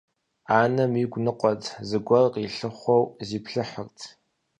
Анэм 0.59 0.91
игу 1.03 1.19
ныкъуэт, 1.25 1.63
зыгуэр 1.87 2.25
къилъыхъуэу 2.33 3.03
зиплъыхьырт. 3.27 3.97